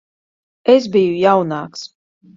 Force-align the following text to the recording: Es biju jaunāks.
Es 0.75 0.89
biju 0.95 1.13
jaunāks. 1.27 1.89